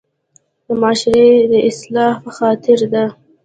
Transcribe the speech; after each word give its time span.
د 0.65 0.67
معاشري 0.81 1.29
د 1.51 1.53
اصلاح 1.69 2.13
پۀ 2.23 2.29
خاطر 2.37 2.79
ده 2.93 3.05